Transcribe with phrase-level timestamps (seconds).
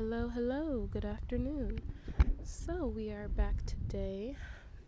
[0.00, 1.80] Hello, hello, good afternoon.
[2.44, 4.36] So, we are back today.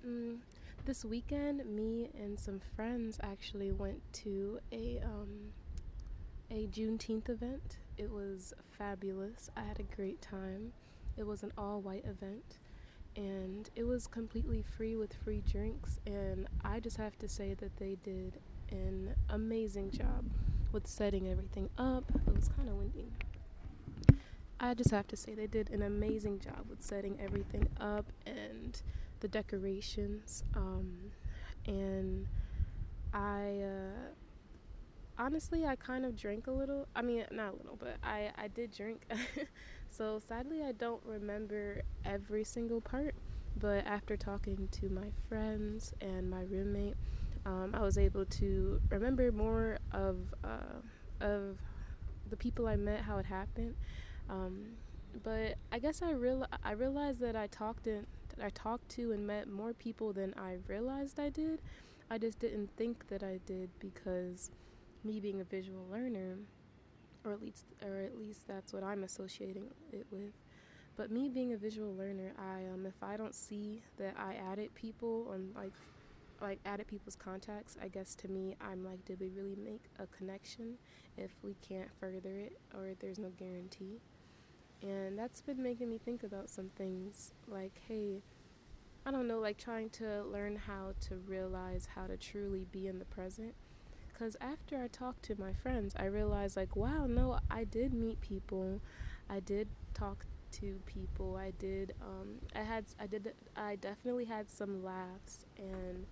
[0.07, 0.37] Mm,
[0.85, 5.51] this weekend, me and some friends actually went to a um,
[6.53, 7.79] a Juneteenth event.
[7.97, 9.51] It was fabulous.
[9.57, 10.73] I had a great time.
[11.17, 12.61] It was an all white event
[13.17, 15.99] and it was completely free with free drinks.
[16.07, 18.39] And I just have to say that they did
[18.71, 20.25] an amazing job
[20.71, 22.05] with setting everything up.
[22.29, 23.11] It was kind of windy.
[24.61, 28.81] I just have to say they did an amazing job with setting everything up and
[29.21, 30.45] the decorations.
[30.55, 31.13] Um,
[31.67, 32.27] and
[33.15, 34.13] I uh,
[35.19, 36.87] honestly, I kind of drank a little.
[36.95, 39.03] I mean, not a little, but I I did drink.
[39.89, 43.15] so sadly, I don't remember every single part.
[43.57, 46.95] But after talking to my friends and my roommate,
[47.45, 50.81] um, I was able to remember more of uh,
[51.21, 51.59] of
[52.29, 53.75] the people I met, how it happened.
[54.31, 54.77] Um,
[55.25, 58.07] but I guess I real I realized that I talked in
[58.43, 61.61] I talked to and met more people than I realized I did.
[62.11, 64.51] I just didn't think that I did because
[65.05, 66.37] me being a visual learner,
[67.25, 70.33] or at least or at least that's what I'm associating it with.
[70.97, 74.75] But me being a visual learner, I um if I don't see that I added
[74.75, 75.73] people on like
[76.41, 80.07] like added people's contacts, I guess to me I'm like, did we really make a
[80.07, 80.79] connection
[81.17, 84.01] if we can't further it or there's no guarantee?
[84.83, 88.23] And that's been making me think about some things like, hey,
[89.05, 92.99] I don't know, like trying to learn how to realize how to truly be in
[92.99, 93.55] the present
[94.21, 98.21] because after I talked to my friends, I realized, like, wow, no, I did meet
[98.21, 98.83] people.
[99.31, 100.27] I did talk
[100.61, 101.37] to people.
[101.37, 105.47] I did, um, I had, I did, I definitely had some laughs.
[105.57, 106.05] And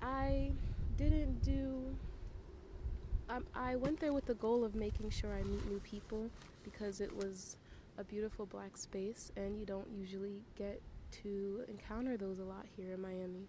[0.00, 0.52] I
[0.96, 1.96] didn't do,
[3.28, 6.30] um, I went there with the goal of making sure I meet new people
[6.62, 7.56] because it was
[7.98, 10.80] a beautiful black space and you don't usually get
[11.22, 13.48] to encounter those a lot here in Miami,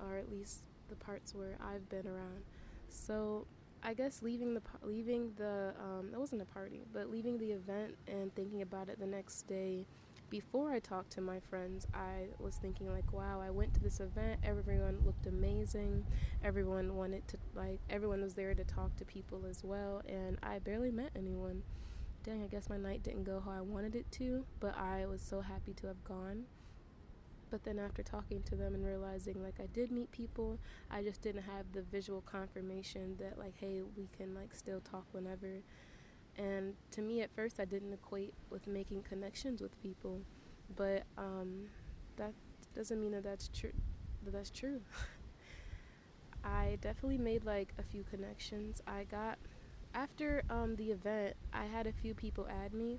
[0.00, 2.44] or at least the parts where I've been around.
[2.88, 3.46] So
[3.82, 7.96] I guess leaving the leaving the um, it wasn't a party, but leaving the event
[8.08, 9.86] and thinking about it the next day.
[10.30, 14.00] Before I talked to my friends, I was thinking like, wow, I went to this
[14.00, 14.40] event.
[14.42, 16.04] Everyone looked amazing.
[16.42, 20.60] Everyone wanted to like everyone was there to talk to people as well, and I
[20.60, 21.62] barely met anyone.
[22.24, 25.20] Dang, I guess my night didn't go how I wanted it to, but I was
[25.20, 26.44] so happy to have gone.
[27.50, 30.58] But then after talking to them and realizing like I did meet people,
[30.90, 35.04] I just didn't have the visual confirmation that like hey, we can like still talk
[35.12, 35.60] whenever.
[36.38, 40.22] And to me at first I didn't equate with making connections with people,
[40.76, 41.66] but um,
[42.16, 42.32] that
[42.74, 43.74] doesn't mean that that's true.
[44.24, 44.80] That that's true.
[46.44, 48.80] I definitely made like a few connections.
[48.86, 49.38] I got
[49.94, 52.98] after um, the event, I had a few people add me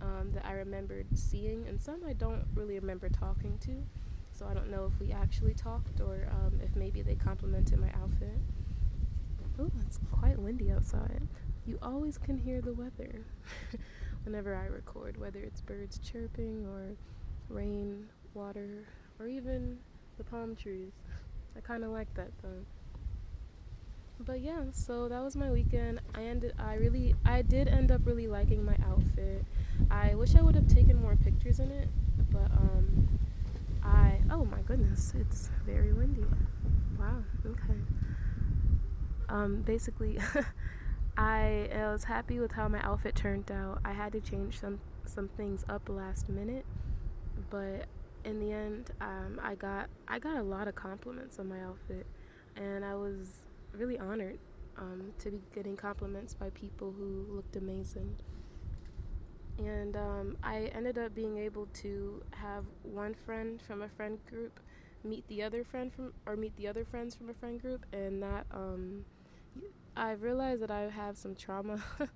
[0.00, 3.84] um, that I remembered seeing, and some I don't really remember talking to.
[4.32, 7.90] So I don't know if we actually talked or um, if maybe they complimented my
[8.00, 8.38] outfit.
[9.60, 11.26] Oh, it's quite windy outside.
[11.66, 13.24] You always can hear the weather
[14.24, 16.94] whenever I record, whether it's birds chirping or
[17.48, 18.84] rain, water,
[19.18, 19.78] or even
[20.16, 20.92] the palm trees.
[21.56, 22.64] I kind of like that though
[24.20, 26.00] but yeah so that was my weekend.
[26.14, 29.44] I ended i really i did end up really liking my outfit.
[29.90, 31.88] I wish i would have taken more pictures in it
[32.30, 33.08] but um
[33.84, 36.24] i oh my goodness it's very windy.
[36.98, 37.80] Wow okay.
[39.28, 40.18] Um basically
[41.16, 43.80] I, I was happy with how my outfit turned out.
[43.84, 46.66] I had to change some some things up last minute
[47.50, 47.86] but
[48.24, 52.06] in the end um, i got i got a lot of compliments on my outfit.
[52.56, 53.44] And i was
[53.78, 54.38] really honored
[54.76, 58.16] um, to be getting compliments by people who looked amazing.
[59.58, 64.60] And um, I ended up being able to have one friend from a friend group
[65.04, 68.22] meet the other friend from, or meet the other friends from a friend group, and
[68.22, 69.04] that um,
[69.96, 71.82] I realized that I have some trauma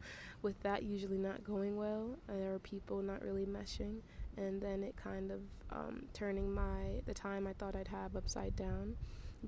[0.43, 4.01] with that usually not going well, or people not really meshing,
[4.37, 8.57] and then it kind of um, turning my the time I thought I'd have upside
[8.57, 8.97] down.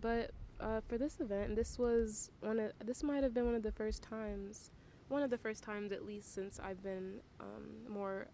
[0.01, 3.63] But uh, for this event, this was one of this might have been one of
[3.63, 4.71] the first times,
[5.09, 8.29] one of the first times at least since I've been um, more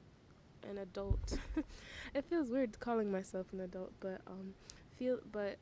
[0.69, 1.39] an adult.
[2.15, 4.55] it feels weird calling myself an adult, but um,
[4.99, 5.59] feel but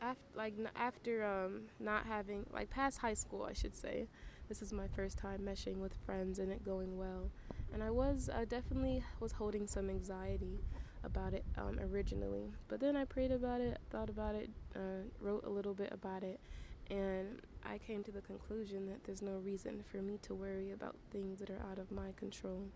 [0.00, 4.08] after like after um, not having like past high school, I should say,
[4.48, 7.30] this is my first time meshing with friends and it going well,
[7.72, 10.60] and I was uh, definitely was holding some anxiety
[11.04, 12.52] about it um, originally.
[12.68, 16.22] But then I prayed about it, thought about it, uh, wrote a little bit about
[16.22, 16.40] it,
[16.90, 20.96] And I came to the conclusion that there's no reason for me to worry about
[21.12, 22.66] things that are out of my control.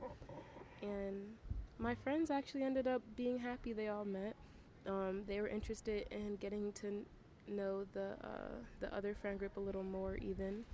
[0.82, 1.34] And
[1.78, 4.36] my friends actually ended up being happy they all met.
[4.86, 7.04] Um, they were interested in getting to
[7.48, 10.64] know the uh, the other friend group a little more even.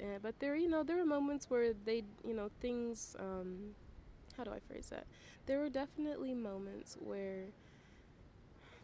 [0.00, 3.14] Uh, but there, you know, there were moments where they, you know, things.
[3.18, 3.74] Um,
[4.36, 5.06] how do I phrase that?
[5.46, 7.44] There were definitely moments where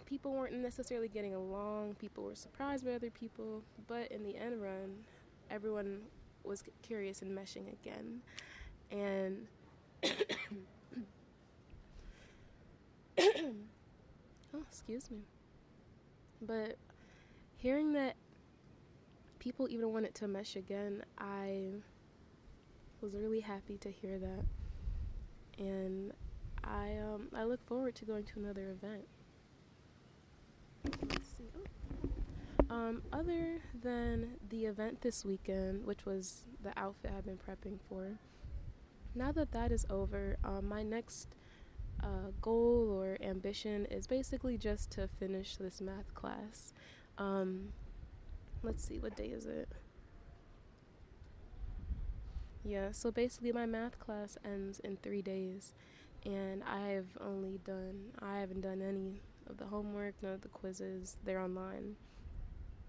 [0.07, 1.95] people weren't necessarily getting along.
[1.95, 5.05] People were surprised by other people, but in the end run,
[5.51, 6.03] everyone
[6.45, 8.21] was curious and meshing again,
[8.91, 9.47] and.
[13.19, 15.19] oh, excuse me.
[16.41, 16.77] But
[17.57, 18.17] hearing that
[19.39, 21.71] people even wanted to mesh again, I
[23.01, 24.45] was really happy to hear that.
[25.59, 26.13] And
[26.65, 29.07] I um, I look forward to going to another event.
[30.87, 32.75] Oh.
[32.75, 38.19] Um, other than the event this weekend, which was the outfit I've been prepping for,
[39.15, 41.29] now that that is over, um, my next
[42.03, 46.73] uh, goal or ambition is basically just to finish this math class.
[47.19, 47.69] Um,
[48.63, 49.69] let's see, what day is it?
[52.65, 55.75] Yeah, so basically, my math class ends in three days,
[56.25, 61.17] and I've only done, I haven't done any of the homework, none of the quizzes,
[61.25, 61.97] they're online.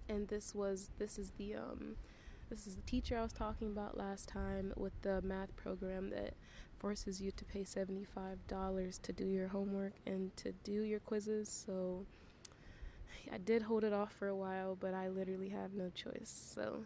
[0.07, 1.95] And this was, this is the, um,
[2.49, 6.35] this is the teacher I was talking about last time with the math program that
[6.77, 11.49] forces you to pay $75 to do your homework and to do your quizzes.
[11.65, 12.05] So
[13.31, 16.51] I did hold it off for a while, but I literally have no choice.
[16.53, 16.85] So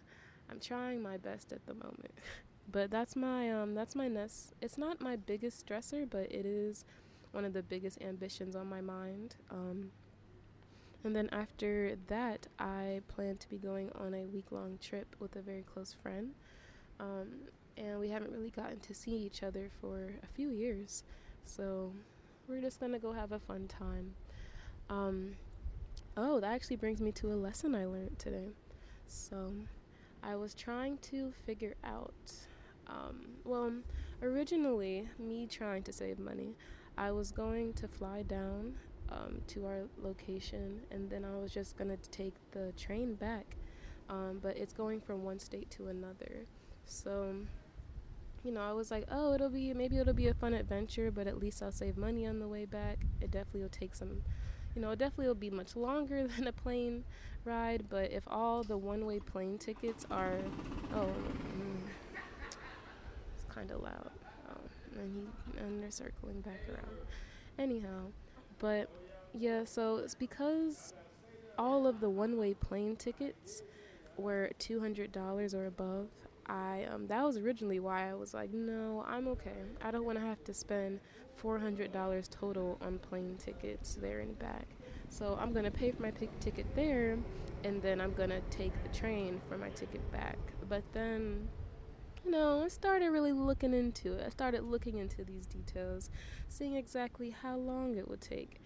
[0.49, 2.13] I'm trying my best at the moment.
[2.71, 4.53] but that's my um that's my nest.
[4.61, 6.85] It's not my biggest stressor, but it is
[7.31, 9.35] one of the biggest ambitions on my mind.
[9.51, 9.91] Um,
[11.03, 15.35] and then after that, I plan to be going on a week long trip with
[15.35, 16.33] a very close friend.
[16.99, 17.27] Um,
[17.77, 21.03] and we haven't really gotten to see each other for a few years.
[21.45, 21.93] So
[22.47, 24.15] we're just gonna go have a fun time.
[24.89, 25.35] Um,
[26.15, 28.49] oh, that actually brings me to a lesson I learned today.
[29.07, 29.53] So
[30.23, 32.33] I was trying to figure out,
[32.87, 33.71] um, well,
[34.21, 36.55] originally, me trying to save money,
[36.97, 38.75] I was going to fly down
[39.09, 43.55] um, to our location and then I was just gonna take the train back.
[44.09, 46.45] Um, but it's going from one state to another.
[46.85, 47.35] So
[48.43, 51.27] you know, I was like, oh, it'll be maybe it'll be a fun adventure, but
[51.27, 52.99] at least I'll save money on the way back.
[53.19, 54.21] It definitely will take some,
[54.75, 57.03] you know, it definitely will be much longer than a plane
[57.43, 57.85] ride.
[57.89, 60.39] But if all the one-way plane tickets are,
[60.95, 61.11] oh,
[63.71, 64.11] of loud.
[64.49, 66.97] Oh, and he and they're circling back around.
[67.59, 68.11] Anyhow,
[68.59, 68.89] but
[69.33, 70.93] yeah, so it's because
[71.57, 73.63] all of the one-way plane tickets
[74.17, 76.07] were two hundred dollars or above.
[76.47, 79.63] I um, that was originally why I was like, no, I'm okay.
[79.81, 80.99] I don't want to have to spend
[81.35, 84.67] four hundred dollars total on plane tickets there and back.
[85.09, 87.17] So I'm gonna pay for my ticket there,
[87.63, 90.37] and then I'm gonna take the train for my ticket back.
[90.69, 91.47] But then,
[92.27, 94.23] you know, I started really looking into it.
[94.25, 96.09] I started looking into these details,
[96.49, 98.59] seeing exactly how long it would take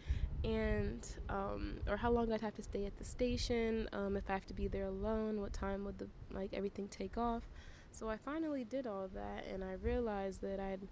[0.43, 4.33] and um, or how long I'd have to stay at the station, um, if I
[4.33, 7.43] have to be there alone, what time would the like everything take off.
[7.91, 10.87] So I finally did all that, and I realized that I'd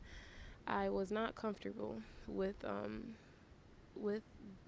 [0.67, 1.95] I was not comfortable
[2.27, 3.15] with um,
[3.95, 4.21] with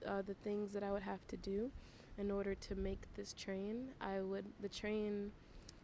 [0.07, 1.69] uh, the things that I would have to do
[2.17, 3.89] in order to make this train.
[4.01, 5.33] I would the train,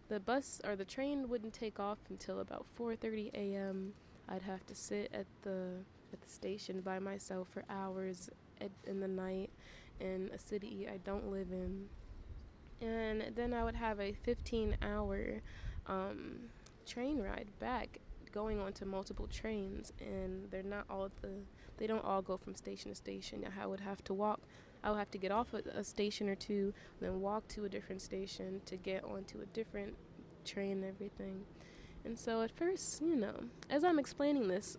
[0.10, 3.94] the bus or the train wouldn't take off until about 4:30 a.m.
[4.30, 5.84] I'd have to sit at the
[6.14, 8.30] at the station by myself for hours
[8.62, 9.50] at, in the night
[10.00, 11.88] in a city I don't live in.
[12.80, 15.42] And then I would have a 15 hour
[15.88, 16.50] um,
[16.86, 18.00] train ride back
[18.32, 21.30] going onto multiple trains and they're not all the
[21.78, 24.42] they don't all go from station to station i would have to walk
[24.84, 27.70] i would have to get off at a station or two then walk to a
[27.70, 29.94] different station to get onto a different
[30.46, 31.44] train and everything.
[32.06, 33.36] And so at first you know
[33.70, 34.78] as i'm explaining this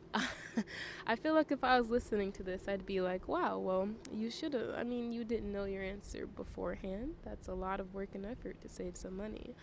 [1.06, 4.30] i feel like if i was listening to this i'd be like wow well you
[4.30, 7.14] should have i mean you didn't know your answer beforehand.
[7.24, 9.54] That's a lot of work and effort to save some money.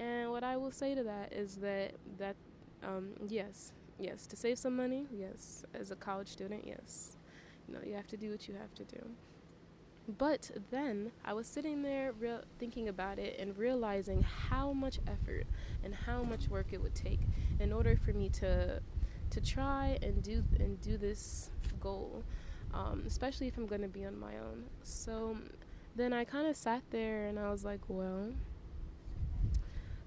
[0.00, 2.36] And what I will say to that is that that
[2.82, 7.16] um, yes, yes, to save some money, yes, as a college student, yes,
[7.68, 9.10] you know, you have to do what you have to do.
[10.06, 15.46] But then I was sitting there real thinking about it and realizing how much effort
[15.82, 17.20] and how much work it would take
[17.58, 18.80] in order for me to
[19.30, 22.22] to try and do and do this goal,
[22.74, 24.64] um, especially if I'm going to be on my own.
[24.82, 25.36] So
[25.96, 28.32] then I kind of sat there and I was like, well,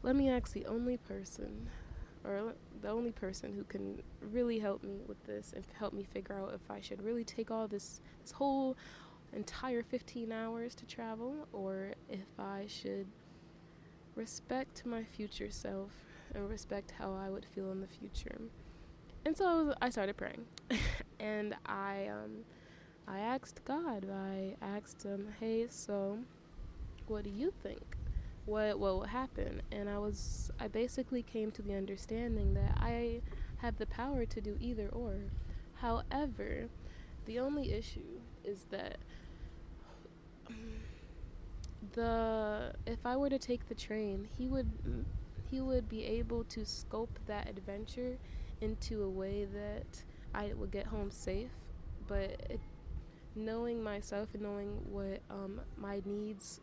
[0.04, 1.70] let me ask the only person,
[2.24, 4.02] or the only person who can
[4.32, 7.50] really help me with this and help me figure out if I should really take
[7.50, 8.78] all this this whole
[9.34, 13.08] entire 15 hours to travel or if I should
[14.16, 15.92] respect my future self
[16.34, 18.38] and respect how I would feel in the future.
[19.26, 20.46] And so I started praying,
[21.20, 22.46] and I um,
[23.08, 24.06] I asked God.
[24.10, 26.20] I asked him, "Hey, so
[27.08, 27.98] what do you think?
[28.46, 33.22] What what will happen?" And I was I basically came to the understanding that I
[33.58, 35.16] have the power to do either or.
[35.76, 36.70] However,
[37.26, 38.98] the only issue is that
[41.94, 44.70] the if I were to take the train, he would
[45.50, 48.18] he would be able to scope that adventure
[48.62, 51.52] into a way that I would get home safe,
[52.08, 52.60] but it,
[53.36, 56.60] knowing myself and knowing what um, my needs,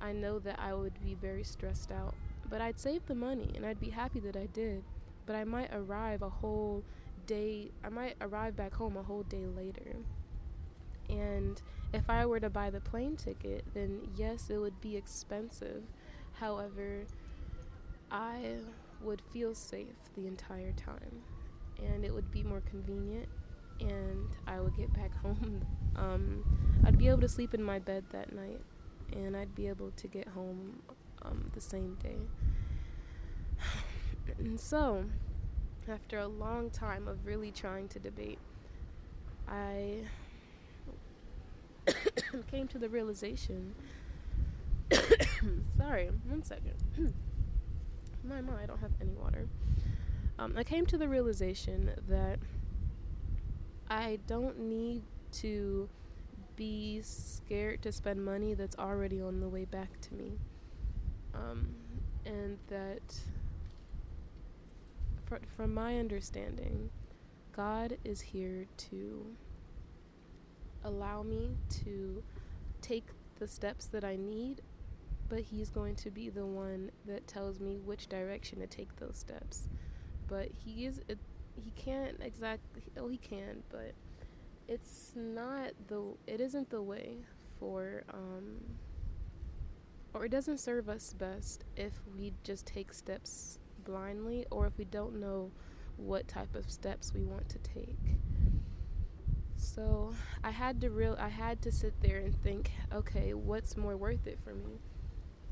[0.00, 2.14] I know that I would be very stressed out.
[2.48, 4.84] But I'd save the money and I'd be happy that I did.
[5.26, 6.84] But I might arrive a whole
[7.26, 9.96] day, I might arrive back home a whole day later.
[11.08, 11.60] And
[11.92, 15.82] if I were to buy the plane ticket, then yes, it would be expensive.
[16.34, 17.04] However,
[18.10, 18.56] I
[19.02, 21.22] would feel safe the entire time,
[21.78, 23.28] and it would be more convenient,
[23.80, 25.64] and I would get back home.
[25.96, 26.44] Um,
[26.84, 28.60] I'd be able to sleep in my bed that night,
[29.12, 30.82] and I'd be able to get home
[31.22, 32.16] um, the same day.
[34.38, 35.04] and so,
[35.88, 38.38] after a long time of really trying to debate,
[39.48, 40.04] I
[42.50, 43.74] came to the realization.
[45.78, 46.74] sorry, one second.
[48.24, 49.48] my mom, I don't have any water.
[50.38, 52.38] Um, I came to the realization that
[53.88, 55.02] I don't need
[55.32, 55.88] to
[56.56, 60.32] be scared to spend money that's already on the way back to me.
[61.34, 61.74] Um,
[62.24, 63.20] and that,
[65.24, 66.90] fr- from my understanding,
[67.54, 69.26] God is here to
[70.84, 72.22] allow me to
[72.80, 73.06] take
[73.38, 74.62] the steps that I need
[75.32, 79.16] but he's going to be the one that tells me which direction to take those
[79.16, 79.66] steps.
[80.28, 81.18] But he is it,
[81.56, 83.92] he can't exactly oh he can, but
[84.68, 87.16] it's not the it isn't the way
[87.58, 88.60] for um
[90.12, 94.84] or it doesn't serve us best if we just take steps blindly or if we
[94.84, 95.50] don't know
[95.96, 98.18] what type of steps we want to take.
[99.62, 100.12] So
[100.44, 104.26] I had to real I had to sit there and think, okay, what's more worth
[104.26, 104.80] it for me?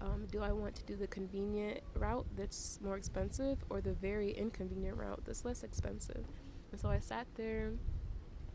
[0.01, 4.31] um, do I want to do the convenient route that's more expensive or the very
[4.33, 6.25] inconvenient route that's less expensive?
[6.73, 7.73] And so I sat there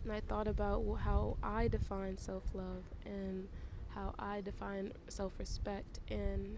[0.04, 3.48] and I thought about how I define self love and
[3.94, 6.00] how I define self respect.
[6.10, 6.58] And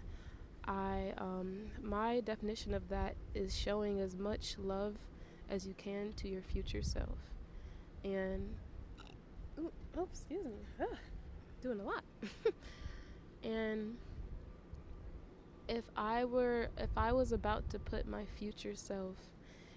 [0.65, 4.95] I, um, my definition of that is showing as much love
[5.49, 7.17] as you can to your future self.
[8.03, 8.55] And,
[9.59, 10.97] ooh, oh, excuse me, Ugh,
[11.61, 12.03] doing a lot.
[13.43, 13.95] and
[15.67, 19.15] if I were if I was about to put my future self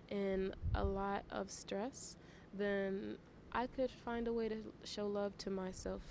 [0.09, 2.17] in a lot of stress,
[2.55, 3.17] then
[3.53, 6.03] I could find a way to show love to myself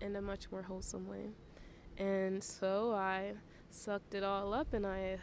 [0.00, 1.30] in a much more wholesome way.
[1.96, 3.32] And so I
[3.70, 5.18] sucked it all up and I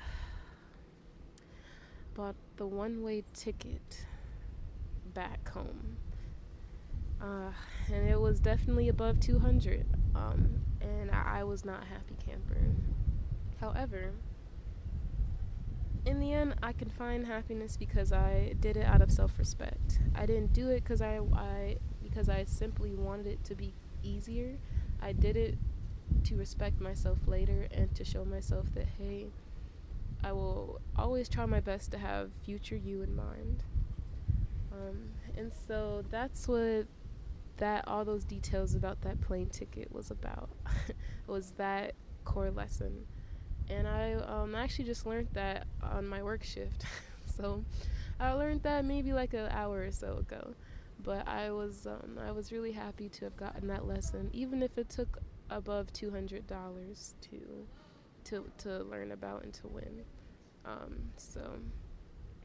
[2.15, 4.05] bought the one way ticket
[5.13, 5.97] back home.
[7.21, 7.51] Uh,
[7.93, 9.85] and it was definitely above 200.
[10.15, 12.57] Um, and I, I was not a happy camper.
[13.59, 14.11] However,
[16.05, 19.99] in the end, I can find happiness because I did it out of self-respect.
[20.15, 24.57] I didn't do it because I, I because I simply wanted it to be easier.
[25.01, 25.57] I did it
[26.25, 29.27] to respect myself later and to show myself that hey,
[30.23, 33.63] I will always try my best to have future you in mind.
[34.71, 36.87] Um, and so that's what
[37.57, 40.49] that all those details about that plane ticket was about.
[41.27, 41.93] was that
[42.25, 43.05] core lesson
[43.71, 46.85] and I um, actually just learned that on my work shift.
[47.25, 47.63] so
[48.19, 50.53] I learned that maybe like an hour or so ago.
[51.03, 54.77] But I was um, I was really happy to have gotten that lesson, even if
[54.77, 55.17] it took
[55.49, 57.39] above two hundred dollars to
[58.25, 60.03] to to learn about and to win.
[60.63, 61.41] Um, so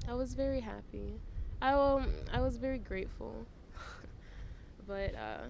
[0.09, 1.21] I was very happy.
[1.61, 3.47] I um, I was very grateful.
[4.87, 5.47] but uh,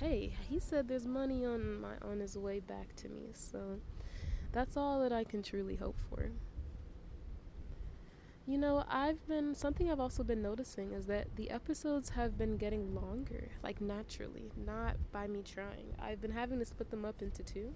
[0.00, 3.78] hey, he said there's money on my on his way back to me, so
[4.52, 6.30] that's all that I can truly hope for.
[8.46, 12.56] You know, I've been something I've also been noticing is that the episodes have been
[12.56, 15.94] getting longer, like naturally, not by me trying.
[16.00, 17.74] I've been having to split them up into two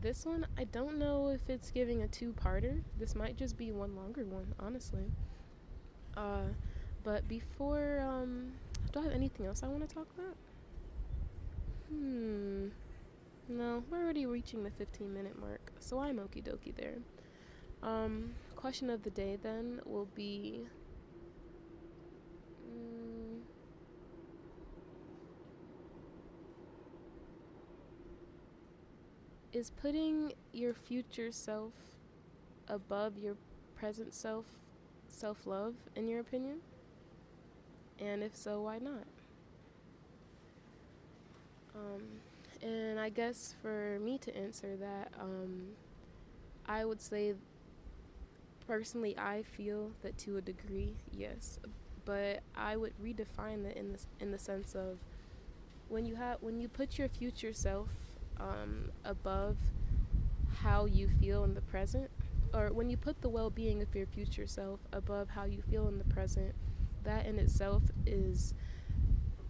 [0.00, 2.82] this one, I don't know if it's giving a two-parter.
[2.98, 5.10] This might just be one longer one, honestly.
[6.16, 6.48] Uh,
[7.02, 8.52] but before, um,
[8.92, 10.36] do I have anything else I want to talk about?
[11.88, 12.68] Hmm.
[13.48, 16.96] No, we're already reaching the 15 minute mark, so I'm okie dokie there.
[17.82, 20.66] Um, question of the day then will be
[22.68, 23.40] mm,
[29.52, 31.72] Is putting your future self
[32.68, 33.36] above your
[33.74, 34.44] present self
[35.08, 36.58] self love, in your opinion?
[38.00, 39.04] And if so, why not?
[41.74, 42.02] Um,
[42.62, 45.68] and I guess for me to answer that, um,
[46.66, 47.34] I would say
[48.66, 51.58] personally, I feel that to a degree, yes,
[52.04, 54.98] but I would redefine that in the in the sense of
[55.88, 57.88] when you have when you put your future self
[58.40, 59.56] um, above
[60.62, 62.10] how you feel in the present,
[62.54, 65.98] or when you put the well-being of your future self above how you feel in
[65.98, 66.54] the present,
[67.06, 68.54] that in itself is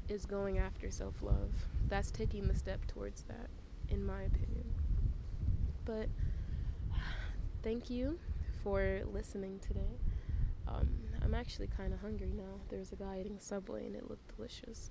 [0.09, 1.51] is going after self-love.
[1.89, 3.49] That's taking the step towards that,
[3.89, 4.73] in my opinion.
[5.85, 6.09] But
[7.63, 8.19] thank you
[8.63, 9.99] for listening today.
[10.69, 10.89] Um,
[11.23, 12.61] I'm actually kind of hungry now.
[12.69, 14.91] There's a guy eating Subway and it looked delicious.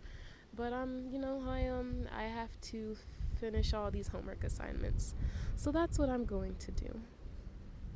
[0.56, 2.98] But um, you know, I um, I have to
[3.40, 5.14] finish all these homework assignments,
[5.56, 7.00] so that's what I'm going to do.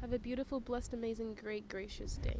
[0.02, 2.38] Have a beautiful, blessed, amazing, great, gracious day.